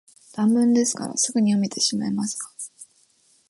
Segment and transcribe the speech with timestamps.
[0.33, 2.49] 短文ですから、すぐに読めてしまいますが、